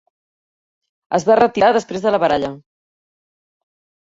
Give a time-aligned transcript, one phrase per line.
[1.17, 2.51] Es va retirar després de la baralla.